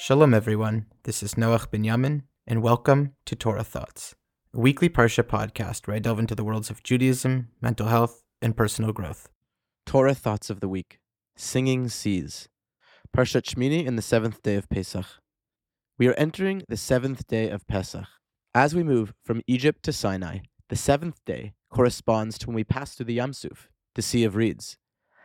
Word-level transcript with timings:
Shalom, 0.00 0.32
everyone. 0.32 0.86
This 1.02 1.24
is 1.24 1.34
Noach 1.34 1.70
Binyamin, 1.70 2.22
and 2.46 2.62
welcome 2.62 3.14
to 3.26 3.34
Torah 3.34 3.64
Thoughts, 3.64 4.14
a 4.54 4.60
weekly 4.60 4.88
Parsha 4.88 5.24
podcast 5.24 5.88
where 5.88 5.96
I 5.96 5.98
delve 5.98 6.20
into 6.20 6.36
the 6.36 6.44
worlds 6.44 6.70
of 6.70 6.84
Judaism, 6.84 7.48
mental 7.60 7.88
health, 7.88 8.22
and 8.40 8.56
personal 8.56 8.92
growth. 8.92 9.28
Torah 9.86 10.14
Thoughts 10.14 10.50
of 10.50 10.60
the 10.60 10.68
Week 10.68 11.00
Singing 11.36 11.88
Seas. 11.88 12.48
Parshat 13.12 13.42
Shmini 13.42 13.84
in 13.84 13.96
the 13.96 14.00
seventh 14.00 14.40
day 14.40 14.54
of 14.54 14.68
Pesach. 14.70 15.04
We 15.98 16.06
are 16.06 16.14
entering 16.14 16.62
the 16.68 16.76
seventh 16.76 17.26
day 17.26 17.50
of 17.50 17.66
Pesach. 17.66 18.06
As 18.54 18.76
we 18.76 18.84
move 18.84 19.14
from 19.24 19.42
Egypt 19.48 19.82
to 19.82 19.92
Sinai, 19.92 20.38
the 20.68 20.76
seventh 20.76 21.24
day 21.26 21.54
corresponds 21.70 22.38
to 22.38 22.46
when 22.46 22.54
we 22.54 22.62
pass 22.62 22.94
through 22.94 23.06
the 23.06 23.18
Yamsuf, 23.18 23.66
the 23.96 24.02
Sea 24.02 24.22
of 24.22 24.36
Reeds. 24.36 24.76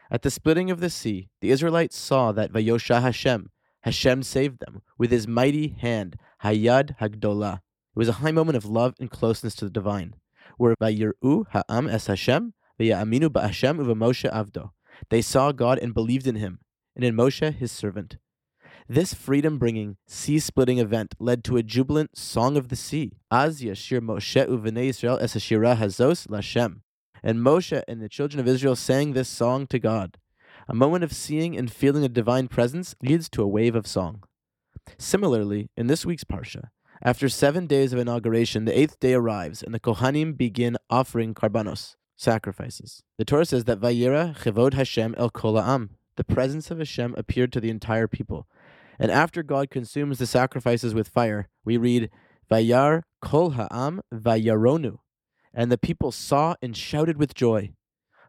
At 0.10 0.24
the 0.24 0.32
splitting 0.32 0.72
of 0.72 0.80
the 0.80 0.90
sea, 0.90 1.30
the 1.42 1.52
Israelites 1.52 1.96
saw 1.96 2.32
that 2.32 2.52
Vayosha 2.52 3.04
Hashem, 3.04 3.52
Hashem 3.84 4.24
saved 4.24 4.60
them 4.60 4.82
with 4.98 5.12
his 5.12 5.28
mighty 5.28 5.76
hand, 5.80 6.18
Hayad 6.44 6.98
Hagdolah. 7.00 7.56
It 7.56 8.00
was 8.00 8.10
a 8.10 8.14
high 8.14 8.32
moment 8.32 8.58
of 8.58 8.66
love 8.66 8.96
and 9.00 9.12
closeness 9.12 9.56
to 9.56 9.66
the 9.66 9.72
divine, 9.72 10.16
where 10.58 10.76
Vayir'u 10.82 11.46
Ha'am 11.52 11.88
es 11.88 12.08
Hashem, 12.08 12.54
Vayaminu 12.80 13.28
ba'Hashem 13.30 13.80
uva 13.80 13.94
Moshe 13.94 14.32
avdo. 14.32 14.72
They 15.10 15.22
saw 15.22 15.52
God 15.52 15.80
and 15.80 15.94
believed 15.94 16.28
in 16.28 16.36
him, 16.36 16.60
and 16.96 17.04
in 17.04 17.16
Moshe 17.16 17.54
his 17.54 17.72
servant. 17.72 18.18
This 18.88 19.14
freedom 19.14 19.60
bringing, 19.60 19.98
sea 20.08 20.40
splitting 20.40 20.78
event 20.78 21.16
led 21.20 21.44
to 21.46 21.58
a 21.58 21.64
jubilant 21.64 22.18
song 22.18 22.58
of 22.58 22.70
the 22.70 22.76
sea. 22.76 23.14
Az 23.32 23.62
yashir 23.62 24.02
Moshe 24.02 24.48
uvnei 24.48 24.90
Israel 24.90 25.20
es 25.22 25.36
hashira 25.36 25.78
hazos 25.78 26.28
lashem. 26.28 26.82
And 27.22 27.40
Moshe 27.40 27.82
and 27.88 28.02
the 28.02 28.10
children 28.10 28.40
of 28.40 28.48
Israel 28.48 28.76
sang 28.76 29.14
this 29.14 29.30
song 29.30 29.68
to 29.68 29.80
God. 29.80 30.18
A 30.68 30.74
moment 30.74 31.04
of 31.04 31.14
seeing 31.14 31.58
and 31.58 31.72
feeling 31.72 32.04
a 32.04 32.10
divine 32.10 32.48
presence 32.48 32.96
leads 33.02 33.30
to 33.30 33.44
a 33.44 33.48
wave 33.48 33.76
of 33.76 33.86
song. 33.86 34.24
Similarly, 34.98 35.70
in 35.76 35.88
this 35.88 36.06
week's 36.06 36.24
Parsha, 36.24 36.70
after 37.02 37.28
seven 37.28 37.68
days 37.68 37.92
of 37.92 38.00
inauguration, 38.00 38.64
the 38.64 38.78
eighth 38.78 39.00
day 39.00 39.14
arrives 39.14 39.62
and 39.62 39.74
the 39.74 39.80
Kohanim 39.80 40.38
begin 40.38 40.78
offering 40.90 41.34
karbanos, 41.34 41.96
sacrifices. 42.16 43.04
The 43.18 43.26
Torah 43.26 43.46
says 43.46 43.66
that 43.66 43.82
Vayera 43.82 44.38
chevod 44.38 44.74
Hashem 44.74 45.16
el 45.18 45.30
kol 45.30 45.60
ha'am, 45.60 45.98
the 46.16 46.24
presence 46.24 46.72
of 46.72 46.78
Hashem 46.78 47.14
appeared 47.18 47.52
to 47.54 47.60
the 47.60 47.70
entire 47.70 48.08
people. 48.08 48.48
And 48.98 49.12
after 49.12 49.44
God 49.44 49.70
consumes 49.70 50.18
the 50.18 50.28
sacrifices 50.28 50.94
with 50.94 51.10
fire, 51.10 51.50
we 51.66 51.76
read, 51.76 52.10
Vayar 52.50 53.02
kol 53.22 53.52
ha'am 53.52 54.02
vayaronu, 54.14 55.00
and 55.54 55.72
the 55.72 55.78
people 55.78 56.12
saw 56.12 56.56
and 56.62 56.78
shouted 56.78 57.18
with 57.18 57.34
joy. 57.34 57.72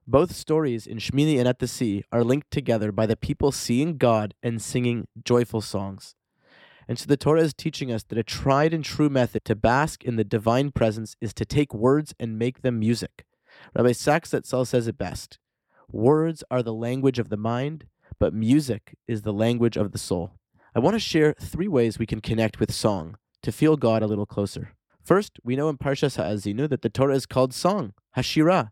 Both 0.07 0.35
stories 0.35 0.87
in 0.87 0.99
Shmini 0.99 1.39
and 1.39 1.49
at 1.49 1.61
the 1.61 1.69
sea 1.69 2.05
are 2.13 2.23
linked 2.23 2.51
together 2.51 2.93
by 2.93 3.07
the 3.07 3.17
people 3.17 3.53
seeing 3.53 3.97
God 3.97 4.35
and 4.43 4.61
singing 4.61 5.09
joyful 5.25 5.63
songs. 5.63 6.15
And 6.87 6.99
so 6.99 7.07
the 7.07 7.17
Torah 7.17 7.41
is 7.41 7.55
teaching 7.55 7.91
us 7.91 8.03
that 8.05 8.19
a 8.19 8.23
tried 8.23 8.75
and 8.75 8.85
true 8.85 9.09
method 9.09 9.47
to 9.47 9.55
bask 9.57 10.05
in 10.05 10.17
the 10.17 10.25
divine 10.25 10.73
presence 10.73 11.17
is 11.23 11.33
to 11.35 11.47
take 11.47 11.73
words 11.73 12.15
and 12.21 12.39
make 12.39 12.61
them 12.61 12.79
music. 12.79 13.25
Rabbi 13.75 13.93
Sacks 13.93 14.35
Etzel 14.35 14.67
says 14.67 14.87
it 14.87 14.99
best 14.99 15.39
Words 15.91 16.45
are 16.51 16.63
the 16.63 16.75
language 16.75 17.19
of 17.19 17.31
the 17.31 17.39
mind, 17.39 17.87
but 18.19 18.35
music 18.35 18.97
is 19.09 19.23
the 19.23 19.33
language 19.33 19.79
of 19.79 19.93
the 19.93 19.99
soul. 19.99 20.33
I 20.75 20.81
want 20.81 20.95
to 20.95 21.01
share 21.01 21.35
three 21.41 21.69
ways 21.69 21.99
we 21.99 22.07
can 22.07 22.21
connect 22.21 22.61
with 22.61 22.75
song 22.75 23.17
to 23.43 23.53
feel 23.53 23.77
God 23.77 24.03
a 24.03 24.07
little 24.07 24.27
closer. 24.27 24.75
First, 25.03 25.39
we 25.45 25.57
know 25.57 25.69
in 25.69 25.79
Parshas 25.79 26.17
Ha'azinu 26.17 26.69
that 26.69 26.83
the 26.83 26.89
Torah 26.91 27.15
is 27.15 27.27
called 27.27 27.55
song, 27.55 27.95
Hashirah. 28.17 28.71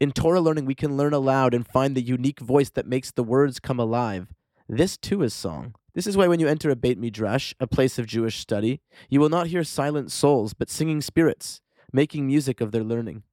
In 0.00 0.12
Torah 0.12 0.40
learning, 0.40 0.64
we 0.64 0.76
can 0.76 0.96
learn 0.96 1.12
aloud 1.12 1.52
and 1.52 1.66
find 1.66 1.96
the 1.96 2.00
unique 2.00 2.38
voice 2.38 2.70
that 2.70 2.86
makes 2.86 3.10
the 3.10 3.24
words 3.24 3.58
come 3.58 3.80
alive. 3.80 4.28
This 4.68 4.96
too 4.96 5.22
is 5.22 5.34
song. 5.34 5.74
This 5.92 6.06
is 6.06 6.16
why 6.16 6.28
when 6.28 6.38
you 6.38 6.46
enter 6.46 6.70
a 6.70 6.76
Beit 6.76 6.98
Midrash, 6.98 7.52
a 7.58 7.66
place 7.66 7.98
of 7.98 8.06
Jewish 8.06 8.38
study, 8.38 8.80
you 9.08 9.18
will 9.18 9.28
not 9.28 9.48
hear 9.48 9.64
silent 9.64 10.12
souls, 10.12 10.54
but 10.54 10.70
singing 10.70 11.00
spirits, 11.00 11.60
making 11.92 12.28
music 12.28 12.60
of 12.60 12.70
their 12.70 12.84
learning. 12.84 13.24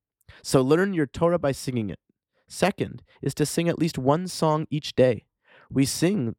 So 0.41 0.61
learn 0.61 0.95
your 0.95 1.05
Torah 1.05 1.37
by 1.37 1.51
singing 1.51 1.91
it. 1.91 1.99
Second 2.47 3.03
is 3.21 3.35
to 3.35 3.45
sing 3.45 3.69
at 3.69 3.77
least 3.77 3.99
one 3.99 4.27
song 4.27 4.65
each 4.71 4.95
day. 4.95 5.25
We 5.69 5.85
sing 5.85 6.35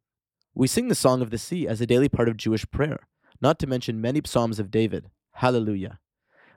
we 0.54 0.66
sing 0.66 0.88
the 0.88 0.94
song 0.94 1.20
of 1.20 1.31
the 1.31 1.38
sea 1.38 1.69
as 1.69 1.81
a 1.81 1.86
daily 1.86 2.09
part 2.09 2.31
of 2.31 2.38
Jewish 2.38 2.69
prayer, 2.70 3.06
not 3.42 3.59
to 3.59 3.66
mention 3.66 4.00
many 4.00 4.22
psalms 4.25 4.59
of 4.59 4.70
David. 4.70 5.10
Hallelujah. 5.34 6.00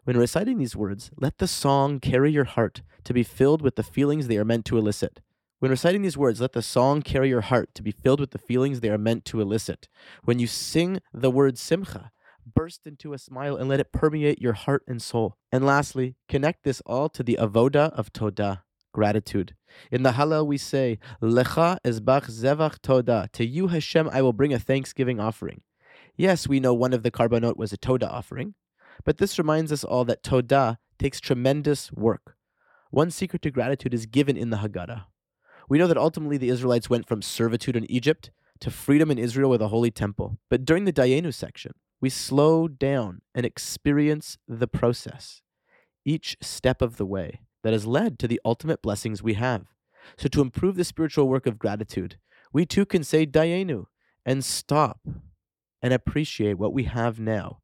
When 0.03 0.17
reciting 0.17 0.57
these 0.57 0.75
words, 0.75 1.11
let 1.17 1.37
the 1.37 1.47
song 1.47 1.99
carry 1.99 2.31
your 2.31 2.45
heart 2.45 2.81
to 3.03 3.13
be 3.13 3.23
filled 3.23 3.61
with 3.61 3.75
the 3.75 3.83
feelings 3.83 4.27
they 4.27 4.37
are 4.37 4.45
meant 4.45 4.65
to 4.65 4.77
elicit. 4.77 5.21
When 5.59 5.71
reciting 5.71 6.03
these 6.03 6.17
words, 6.17 6.39
let 6.39 6.53
the 6.53 6.61
song 6.61 7.01
carry 7.01 7.29
your 7.29 7.41
heart 7.41 7.75
to 7.75 7.83
be 7.83 7.91
filled 7.91 8.21
with 8.21 8.31
the 8.31 8.37
feelings 8.37 8.79
they 8.79 8.89
are 8.89 8.97
meant 8.97 9.25
to 9.25 9.41
elicit. 9.41 9.89
When 10.23 10.39
you 10.39 10.47
sing 10.47 10.99
the 11.13 11.29
word 11.29 11.57
simcha, 11.57 12.11
burst 12.55 12.87
into 12.87 13.11
a 13.11 13.17
smile 13.17 13.57
and 13.57 13.67
let 13.67 13.81
it 13.81 13.91
permeate 13.91 14.41
your 14.41 14.53
heart 14.53 14.83
and 14.87 15.01
soul. 15.01 15.35
And 15.51 15.65
lastly, 15.65 16.15
connect 16.29 16.63
this 16.63 16.81
all 16.85 17.09
to 17.09 17.23
the 17.23 17.37
avoda 17.39 17.91
of 17.91 18.13
todah, 18.13 18.61
gratitude. 18.93 19.55
In 19.91 20.03
the 20.03 20.11
Hallel, 20.11 20.47
we 20.47 20.57
say, 20.57 20.97
Lecha 21.21 21.77
ezbach 21.83 22.29
zevach 22.29 22.79
todah. 22.79 23.29
To 23.33 23.45
you, 23.45 23.67
Hashem, 23.67 24.09
I 24.13 24.21
will 24.21 24.33
bring 24.33 24.53
a 24.53 24.59
thanksgiving 24.59 25.19
offering. 25.19 25.61
Yes, 26.15 26.47
we 26.47 26.59
know 26.59 26.73
one 26.73 26.93
of 26.93 27.03
the 27.03 27.11
karbanot 27.11 27.57
was 27.57 27.71
a 27.73 27.77
todah 27.77 28.11
offering, 28.11 28.55
but 29.03 29.17
this 29.17 29.37
reminds 29.37 29.71
us 29.71 29.83
all 29.83 30.05
that 30.05 30.23
todah 30.23 30.77
takes 30.97 31.19
tremendous 31.19 31.91
work. 31.91 32.35
One 32.91 33.11
secret 33.11 33.41
to 33.43 33.51
gratitude 33.51 33.93
is 33.93 34.05
given 34.05 34.35
in 34.37 34.49
the 34.49 34.57
Haggadah. 34.57 35.05
We 35.69 35.77
know 35.77 35.87
that 35.87 35.97
ultimately 35.97 36.37
the 36.37 36.49
Israelites 36.49 36.89
went 36.89 37.07
from 37.07 37.21
servitude 37.21 37.75
in 37.75 37.89
Egypt 37.89 38.31
to 38.59 38.71
freedom 38.71 39.11
in 39.11 39.17
Israel 39.17 39.49
with 39.49 39.61
a 39.61 39.67
holy 39.67 39.91
temple. 39.91 40.39
But 40.49 40.65
during 40.65 40.85
the 40.85 40.93
Dayenu 40.93 41.33
section, 41.33 41.73
we 42.01 42.09
slow 42.09 42.67
down 42.67 43.21
and 43.35 43.45
experience 43.45 44.37
the 44.47 44.67
process, 44.67 45.41
each 46.05 46.37
step 46.41 46.81
of 46.81 46.97
the 46.97 47.05
way 47.05 47.41
that 47.63 47.73
has 47.73 47.85
led 47.85 48.17
to 48.19 48.27
the 48.27 48.41
ultimate 48.43 48.81
blessings 48.81 49.21
we 49.21 49.35
have. 49.35 49.67
So, 50.17 50.27
to 50.29 50.41
improve 50.41 50.75
the 50.75 50.83
spiritual 50.83 51.27
work 51.27 51.45
of 51.45 51.59
gratitude, 51.59 52.17
we 52.51 52.65
too 52.65 52.85
can 52.85 53.03
say 53.03 53.25
Dayenu 53.25 53.85
and 54.25 54.43
stop 54.43 55.01
and 55.81 55.93
appreciate 55.93 56.57
what 56.57 56.73
we 56.73 56.85
have 56.85 57.19
now 57.19 57.59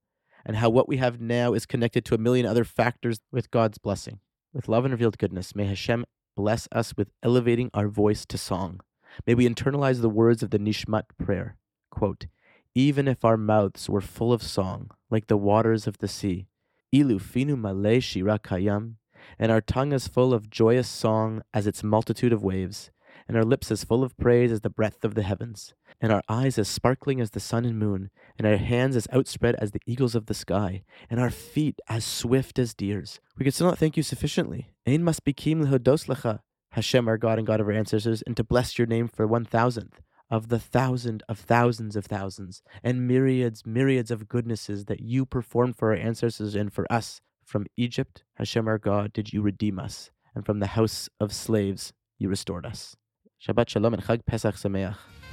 and 0.46 0.58
how 0.58 0.70
what 0.70 0.88
we 0.88 0.98
have 0.98 1.20
now 1.20 1.54
is 1.54 1.66
connected 1.66 2.06
to 2.06 2.16
a 2.16 2.20
million 2.20 2.46
other 2.46 2.64
factors 2.64 3.20
with 3.32 3.52
God's 3.52 3.78
blessing. 3.78 4.20
With 4.54 4.68
love 4.68 4.86
and 4.86 4.92
revealed 4.92 5.18
goodness, 5.18 5.56
may 5.56 5.66
Hashem 5.66 6.06
bless 6.36 6.68
us 6.72 6.94
with 6.96 7.10
elevating 7.24 7.70
our 7.74 7.88
voice 7.88 8.26
to 8.28 8.38
song. 8.38 8.80
May 9.26 9.34
we 9.34 9.48
internalize 9.48 10.02
the 10.02 10.10
words 10.10 10.44
of 10.44 10.52
the 10.52 10.60
Nishmat 10.60 11.04
prayer. 11.18 11.58
Quote, 11.90 12.28
Even 12.74 13.08
if 13.08 13.24
our 13.24 13.38
mouths 13.38 13.90
were 13.90 14.02
full 14.02 14.34
of 14.34 14.44
song, 14.44 14.92
like 15.10 15.28
the 15.28 15.38
waters 15.38 15.88
of 15.88 15.98
the 16.00 16.08
sea, 16.08 16.48
ilu 16.92 17.20
finu 17.20 17.58
male 17.58 18.00
shira 18.00 18.40
kayam, 18.40 18.96
and 19.40 19.52
our 19.52 19.62
tongue 19.62 19.94
is 19.94 20.08
full 20.08 20.34
of 20.34 20.50
joyous 20.50 20.88
song 20.88 21.42
as 21.54 21.66
its 21.66 21.84
multitude 21.84 22.34
of 22.34 22.44
waves, 22.44 22.92
and 23.28 23.36
our 23.36 23.44
lips 23.44 23.72
as 23.72 23.84
full 23.84 24.04
of 24.04 24.18
praise 24.18 24.52
as 24.52 24.62
the 24.62 24.70
breadth 24.70 25.04
of 25.04 25.16
the 25.16 25.24
heavens, 25.24 25.74
and 26.02 26.12
our 26.12 26.22
eyes 26.28 26.58
as 26.58 26.68
sparkling 26.68 27.22
as 27.22 27.32
the 27.32 27.40
sun 27.40 27.66
and 27.66 27.80
moon, 27.80 28.10
and 28.38 28.48
our 28.48 28.58
hands 28.58 28.96
as 28.96 29.08
outspread 29.12 29.56
as 29.56 29.72
the 29.72 29.82
eagles 29.86 30.16
of 30.16 30.26
the 30.26 30.34
sky, 30.34 30.84
and 31.10 31.20
our 31.20 31.30
feet 31.30 31.80
as 31.88 32.04
swift 32.04 32.60
as 32.60 32.74
deers. 32.74 33.20
We 33.38 33.44
could 33.44 33.54
still 33.54 33.68
not 33.68 33.78
thank 33.78 33.98
you 33.98 34.04
sufficiently. 34.04 34.70
Ein 34.86 35.04
maspikim 35.04 35.66
lehodos 35.66 36.08
lecha, 36.08 36.40
Hashem, 36.72 37.08
our 37.08 37.18
God 37.18 37.38
and 37.38 37.48
God 37.48 37.62
of 37.62 37.68
our 37.68 37.74
ancestors, 37.74 38.22
and 38.24 38.36
to 38.38 38.44
bless 38.44 38.78
your 38.78 38.88
name 38.88 39.08
for 39.08 39.26
one 39.26 39.46
thousandth 39.46 40.02
of 40.30 40.50
the 40.50 40.60
thousand 40.60 41.24
of 41.30 41.40
thousands 41.40 41.96
of 41.96 42.06
thousands, 42.06 42.62
and 42.84 43.08
myriads, 43.08 43.66
myriads 43.66 44.12
of 44.12 44.28
goodnesses 44.28 44.86
that 44.86 45.00
you 45.00 45.26
performed 45.26 45.78
for 45.78 45.90
our 45.90 45.98
ancestors 45.98 46.56
and 46.56 46.74
for 46.74 46.92
us. 46.92 47.22
From 47.44 47.68
Egypt, 47.78 48.24
Hashem, 48.36 48.68
our 48.68 48.80
God, 48.80 49.14
did 49.14 49.32
you 49.32 49.42
redeem 49.44 49.78
us, 49.78 50.10
and 50.34 50.44
from 50.44 50.60
the 50.60 50.68
house 50.68 51.10
of 51.20 51.32
slaves, 51.32 51.94
you 52.18 52.28
restored 52.28 52.66
us. 52.66 52.96
Shabbat 53.40 53.70
Shalom 53.70 53.94
and 53.94 54.04
Chag 54.04 54.26
Pesach 54.26 54.56
Sameach. 54.56 54.98